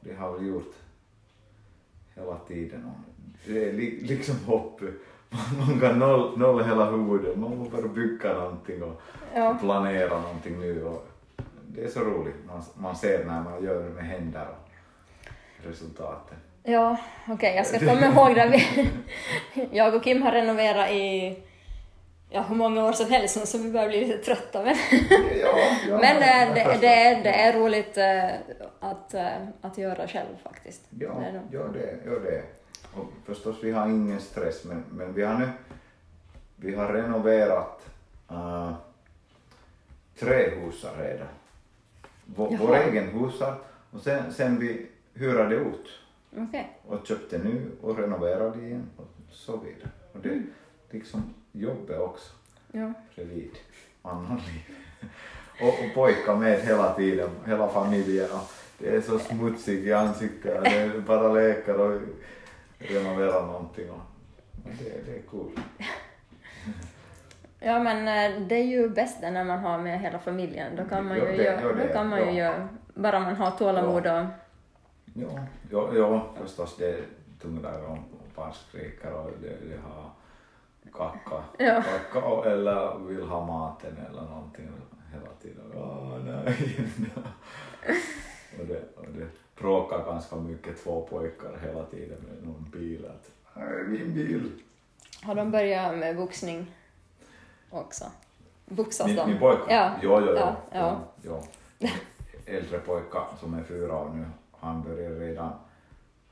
Det 0.00 0.14
har 0.14 0.38
vi 0.38 0.46
gjort 0.48 0.74
hela 2.14 2.36
tiden. 2.48 2.90
Det 3.46 3.68
är 3.68 3.72
li, 3.72 4.00
liksom 4.00 4.36
hobby. 4.46 4.86
Man, 5.58 5.80
kan 5.80 5.98
noll, 5.98 6.38
noll 6.38 6.64
hela 6.64 6.84
huvudet, 6.90 7.36
man 7.36 7.50
får 7.70 7.76
bara 7.82 7.88
bygga 7.88 8.32
någonting 8.32 8.82
och, 8.82 9.00
Ja. 9.34 9.56
planera 9.60 10.20
någonting 10.20 10.60
nu. 10.60 10.84
Och 10.84 11.06
det 11.66 11.84
är 11.84 11.88
så 11.88 12.00
roligt, 12.00 12.34
man, 12.46 12.62
man 12.74 12.96
ser 12.96 13.24
när 13.24 13.42
man 13.42 13.64
gör 13.64 13.82
det 13.82 13.88
med 13.90 14.04
händer 14.04 14.46
och 14.48 15.66
resultatet. 15.70 16.38
Ja, 16.62 16.96
okej, 17.28 17.56
jag 17.56 17.66
ska 17.66 17.78
komma 17.78 18.06
ihåg 18.06 18.34
det. 18.34 18.48
Vi- 18.48 18.90
Jag 19.78 19.94
och 19.94 20.02
Kim 20.04 20.22
har 20.22 20.32
renoverat 20.32 20.90
i 20.90 21.36
ja, 22.30 22.42
hur 22.48 22.56
många 22.56 22.84
år 22.84 22.92
som 22.92 23.10
helst 23.10 23.46
så 23.48 23.58
vi 23.58 23.70
börjar 23.70 23.88
bli 23.88 24.04
lite 24.04 24.18
trötta. 24.18 24.62
Men, 24.62 24.76
Ja, 25.42 25.58
ja, 25.88 25.98
men 26.00 26.16
eh, 26.16 26.54
det, 26.54 26.64
förstår. 26.64 26.80
det, 26.80 26.94
är, 26.94 27.22
det 27.22 27.30
är 27.30 27.52
roligt 27.58 27.96
eh, 27.98 28.24
att, 28.80 29.14
eh, 29.14 29.26
att 29.60 29.78
göra 29.78 30.08
själv 30.08 30.36
faktiskt. 30.44 30.82
Ja, 30.90 31.14
Det 31.20 31.26
är 31.26 31.32
nog. 31.32 31.42
ja, 31.50 31.62
det, 31.72 31.96
ja 32.10 32.18
det. 32.18 32.42
Och 32.94 33.06
förstås, 33.24 33.56
vi 33.62 33.70
har 33.70 33.88
ingen 33.88 34.20
stress, 34.20 34.64
men, 34.64 34.84
men 34.90 35.12
vi 35.14 35.22
har 35.22 35.38
nu 35.38 35.48
vi 36.56 36.74
har 36.74 36.92
renoverat 36.92 37.86
uh, 38.30 38.72
tre 40.18 40.50
husar 40.50 40.96
redan. 40.98 41.28
Vår, 42.24 42.56
vår 42.56 42.76
egen 42.76 43.08
husar 43.08 43.58
och 43.90 44.00
sen, 44.00 44.32
sen 44.32 44.58
vi 44.58 44.86
hyrade 45.14 45.54
ut 45.54 45.86
Okej. 46.36 46.78
och 46.86 47.06
köpte 47.06 47.38
nu 47.38 47.70
och 47.82 47.98
renoverade 47.98 48.58
igen 48.58 48.86
och 48.96 49.06
så 49.30 49.56
vidare. 49.56 49.90
Och 50.12 50.20
det 50.20 50.42
liksom 50.90 51.34
jobbet 51.52 52.00
också 52.00 52.32
Ja. 52.72 52.92
bredvid 53.14 53.50
annan 54.02 54.36
liv. 54.36 54.76
Och, 55.62 55.68
och 55.68 55.94
pojkar 55.94 56.36
med 56.36 56.60
hela 56.60 56.94
tiden, 56.94 57.30
hela 57.46 57.68
familjen. 57.68 58.30
Och 58.30 58.50
det 58.78 58.96
är 58.96 59.00
så 59.00 59.18
smutsigt 59.18 59.86
i 59.86 59.92
ansiktet 59.92 60.58
och 60.58 60.64
det 60.64 60.76
är 60.78 61.00
bara 61.00 61.32
leker 61.32 61.80
och 61.80 62.00
renoverar 62.80 63.46
någonting. 63.46 63.90
Och, 63.90 64.00
det, 64.78 65.06
det 65.06 65.18
är 65.18 65.22
coolt. 65.22 65.58
ja, 67.60 67.78
men 67.78 68.08
eh, 68.08 68.40
det 68.46 68.54
är 68.54 68.64
ju 68.64 68.88
bäst 68.88 69.22
när 69.22 69.44
man 69.44 69.58
har 69.58 69.78
med 69.78 70.00
hela 70.00 70.18
familjen. 70.18 70.76
Då 70.76 70.84
kan 70.84 71.06
man 71.08 71.16
Ja, 71.18 71.30
ju 71.30 71.36
det- 71.36 71.44
göra, 71.44 71.60
ja, 71.62 71.72
det- 71.72 71.86
då 71.86 71.92
kan 71.92 72.08
man 72.08 72.18
ju 72.18 72.24
ja. 72.24 72.32
göra, 72.32 72.68
bara 72.94 73.20
man 73.20 73.36
har 73.36 73.50
tålamod 73.50 74.06
och... 74.06 74.24
Ja, 75.14 75.46
ja, 75.70 75.90
ja 75.94 76.26
förstås 76.42 76.76
det 76.76 76.88
är 76.88 77.04
tungare 77.42 77.86
om 77.86 77.98
barn 78.34 78.52
skriker 78.52 79.12
och 79.12 79.30
det, 79.42 79.48
det 79.48 79.78
har 79.82 80.10
kacka, 80.92 81.44
Ja. 81.64 81.82
kacka 81.82 82.26
och- 82.26 82.46
eller 82.46 82.98
vill 82.98 83.22
ha 83.22 83.46
maten 83.46 83.96
eller 84.10 84.22
någonting 84.22 84.68
hela 85.12 85.30
tiden. 85.42 85.72
Åh, 85.76 86.18
nej. 86.24 86.56
och, 88.60 88.66
det, 88.66 88.82
och 88.96 89.06
det 89.18 89.26
bråkar 89.60 90.04
ganska 90.04 90.36
mycket 90.36 90.84
två 90.84 91.06
pojkar 91.10 91.58
hela 91.62 91.84
tiden 91.84 92.18
med 92.28 92.46
någon 92.48 92.70
bil. 92.72 93.06
Att, 93.06 93.30
"Nej, 93.56 93.84
min 93.88 94.14
bil. 94.14 94.50
Har 95.22 95.34
de 95.34 95.50
börjat 95.50 95.98
med 95.98 96.16
boxning 96.16 96.74
också? 97.70 98.04
Boxas 98.66 99.06
Min, 99.06 99.16
de? 99.16 99.26
min 99.30 99.38
pojke? 99.38 99.74
Ja. 99.74 99.92
Jo, 100.02 100.20
jo. 100.20 100.34
Ja, 100.36 100.56
ja. 100.72 101.00
ja, 101.22 101.40
ja. 101.78 101.88
Äldre 102.46 102.78
pojke 102.78 103.18
som 103.40 103.54
är 103.54 103.62
fyra 103.62 103.96
år 103.96 104.08
nu, 104.14 104.24
han 104.58 104.82
började 104.82 105.20
redan 105.20 105.52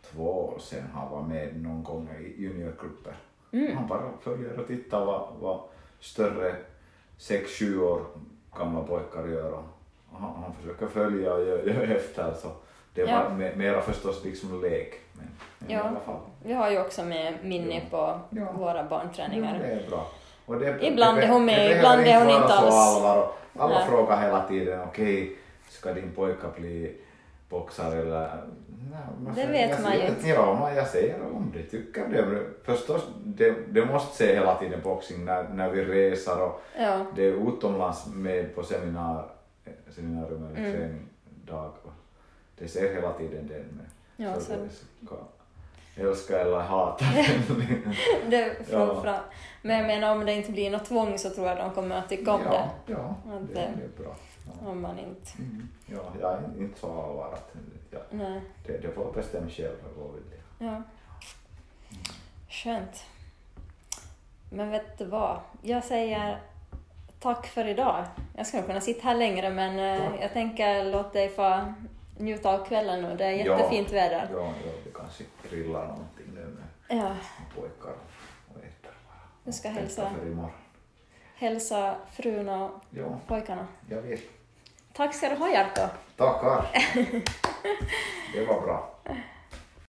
två 0.02 0.44
år 0.44 0.58
sedan. 0.58 0.84
Han 0.94 1.10
var 1.10 1.22
med 1.22 1.62
någon 1.62 1.82
gång 1.84 2.08
i 2.20 2.42
juniorgrupper. 2.42 3.16
Mm. 3.52 3.76
Han 3.76 3.88
bara 3.88 4.02
följer 4.20 4.58
och 4.60 4.66
tittar 4.66 5.04
vad, 5.04 5.28
vad 5.40 5.60
större 6.00 6.56
sex 7.16 7.58
sju 7.58 7.80
år 7.80 8.06
gamla 8.56 8.82
pojkar 8.82 9.26
gör 9.28 9.52
och 9.52 9.64
han, 10.12 10.42
han 10.42 10.54
försöker 10.54 10.86
följa 10.86 11.34
och 11.34 11.44
göra 11.46 11.62
gör 11.62 11.96
efter. 11.96 12.34
Så 12.34 12.50
det 12.94 13.03
var 13.05 13.11
Ja. 13.12 13.24
me- 13.31 13.57
mera 13.57 13.81
förstås 13.81 14.24
liksom 14.24 14.62
lek. 14.62 14.94
Men, 15.12 15.27
men 15.59 15.70
Ja. 15.70 15.77
i 15.79 15.81
alla 15.88 16.01
fall. 16.01 16.20
Vi 16.44 16.53
har 16.53 16.70
ju 16.70 16.81
också 16.81 17.05
med 17.05 17.35
Minni 17.42 17.83
Ja. 17.90 18.20
på 18.31 18.37
Ja. 18.38 18.53
våra 18.53 18.77
Ja, 18.77 18.83
barnträningar. 18.83 19.59
det 19.59 19.66
är 19.85 19.88
bra. 19.90 20.07
Och 20.46 20.59
det, 20.61 20.79
Ibland 20.87 21.18
det, 21.18 21.22
är 21.22 21.29
hon 21.29 21.44
med, 21.44 21.70
det 21.70 21.77
ibland 21.77 22.01
är 22.03 22.18
hon 22.18 22.31
inte 22.31 22.55
alls. 22.55 22.74
Allvar. 22.74 23.31
Alla 23.59 23.79
Nej. 23.79 23.88
frågar 23.88 24.20
hela 24.20 24.48
tiden, 24.48 24.81
okej, 24.88 25.37
ska 25.68 25.92
din 25.92 26.11
pojke 26.12 26.46
bli 26.57 26.96
boxare 27.48 28.01
eller... 28.01 28.44
Nej, 28.90 29.01
man 29.24 29.35
Det 29.35 29.46
vet 29.46 29.70
jag 29.70 29.81
man 29.83 29.92
ju 29.92 29.98
säger- 29.98 30.09
inte. 30.11 30.29
Ja, 30.29 30.72
jag 30.77 30.87
säger 30.87 31.14
om 31.35 31.53
de 31.55 31.62
tycker 31.62 32.07
det. 32.09 32.40
Förstås, 32.64 33.07
det, 33.24 33.55
det 33.68 33.85
måste 33.85 34.16
se 34.16 34.35
hela 34.35 34.55
tiden 34.55 34.81
boxning 34.83 35.24
när, 35.24 35.42
när 35.48 35.70
vi 35.70 35.85
reser 35.85 36.42
och 36.42 36.61
Ja. 36.79 37.07
det 37.16 37.24
är 37.24 37.48
utomlands 37.48 38.07
med 38.07 38.55
på 38.55 38.62
seminar, 38.62 39.24
seminarium 39.90 40.46
eller 40.46 40.59
Mm. 40.59 40.72
träning 40.72 41.01
dag. 41.46 41.70
Det 42.58 42.68
ser 42.68 42.94
hela 42.94 43.12
tiden 43.12 43.46
den 43.46 43.66
med. 43.76 43.86
Ja, 44.16 44.40
så 44.40 44.52
ska 45.04 45.16
älska 45.96 46.40
eller 46.40 46.60
hata 46.60 47.04
den. 47.04 47.94
Det, 48.30 48.56
Ja. 48.70 49.02
från, 49.02 49.14
men 49.62 49.76
jag 49.76 49.86
menar 49.86 50.12
om 50.12 50.26
det 50.26 50.32
inte 50.32 50.52
blir 50.52 50.70
något 50.70 50.84
tvång 50.84 51.18
så 51.18 51.30
tror 51.30 51.46
jag 51.46 51.56
de 51.56 51.70
kommer 51.70 51.96
att 51.96 52.08
tycka 52.08 52.32
om 52.32 52.40
ja, 52.44 52.68
det. 52.86 52.92
Ja, 52.92 53.16
Att 53.34 53.54
det, 53.54 53.60
är 53.60 54.02
bra. 54.02 54.16
Ja. 54.46 54.68
Om 54.70 54.80
man 54.80 54.98
inte... 54.98 55.30
Mm. 55.38 55.68
Ja, 55.86 56.12
jag 56.20 56.32
är 56.32 56.40
inte 56.58 56.80
så 56.80 56.86
allvar 56.86 57.32
att 57.32 57.54
ja, 57.90 57.98
Nej. 58.10 58.40
det, 58.66 58.78
det 58.78 58.92
får 58.92 59.12
bestämma 59.12 59.50
själv 59.50 59.76
vad 59.98 60.14
vill 60.14 60.22
jag. 60.58 60.68
Ja. 60.68 60.82
Skönt. 62.48 63.04
Men 64.50 64.70
vet 64.70 64.98
du 64.98 65.04
vad? 65.04 65.40
Jag 65.62 65.84
säger 65.84 66.40
tack 67.20 67.46
för 67.46 67.68
idag. 67.68 68.04
Jag 68.36 68.46
skulle 68.46 68.62
kunna 68.62 68.80
sitta 68.80 69.02
här 69.02 69.14
längre 69.14 69.50
men 69.50 69.78
eh, 69.78 70.04
Ja. 70.04 70.10
jag 70.20 70.32
tänker 70.32 70.84
låta 70.84 71.12
dig 71.12 71.28
få 71.28 71.74
njuta 72.18 72.50
av 72.54 72.64
kvällen 72.66 73.02
nu. 73.02 73.16
Det 73.16 73.24
är 73.24 73.31
Ja. 73.31 73.59
jättefint 73.59 73.92
väder. 73.92 74.28
Ja, 74.33 74.38
ja, 74.66 74.72
vi 74.85 74.90
kanske 74.92 75.24
grillar 75.50 75.87
någonting 75.87 76.26
nu 76.35 76.40
med 76.40 76.98
Ja. 76.98 77.16
pojkar 77.54 77.94
och 78.48 78.59
äter 78.59 78.90
bara. 79.07 79.18
Du 79.44 79.52
ska 79.52 79.68
Och 79.68 79.74
hälsa. 79.74 80.11
Hälsa 81.35 81.96
frun 82.12 82.48
och 82.48 82.70
Ja, 82.90 83.18
pojkarna. 83.26 83.66
jag 83.90 84.02
vet. 84.02 84.20
Tack 84.92 85.14
ska 85.14 85.28
du 85.28 85.35
ha 85.37 85.48
Jarkko. 85.50 85.81
Tackar. 86.16 86.70
det 88.35 88.44
var 88.46 88.61
bra. 88.61 88.94